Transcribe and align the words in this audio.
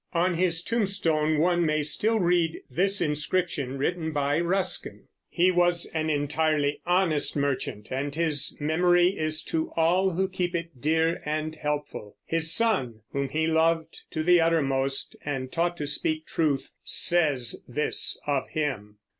On 0.13 0.33
his 0.33 0.63
tombstone 0.63 1.37
one 1.37 1.63
may 1.63 1.83
still 1.83 2.19
read 2.19 2.59
this 2.71 3.01
inscription 3.01 3.77
written 3.77 4.11
by 4.11 4.37
Ruskin: 4.39 5.03
"He 5.29 5.51
was 5.51 5.85
an 5.93 6.09
entirely 6.09 6.81
honest 6.87 7.37
merchant 7.37 7.91
and 7.91 8.15
his 8.15 8.57
memory 8.59 9.09
is 9.09 9.43
to 9.43 9.71
all 9.77 10.09
who 10.09 10.27
keep 10.27 10.55
it 10.55 10.81
dear 10.81 11.21
and 11.23 11.55
helpful. 11.55 12.17
His 12.25 12.51
son, 12.51 13.01
whom 13.11 13.29
he 13.29 13.45
loved 13.45 14.01
to 14.09 14.23
the 14.23 14.41
uttermost 14.41 15.15
and 15.23 15.51
taught 15.51 15.77
to 15.77 15.85
speak 15.85 16.25
truth, 16.25 16.71
says 16.81 17.61
this 17.67 18.19
of 18.25 18.49
him." 18.49 18.97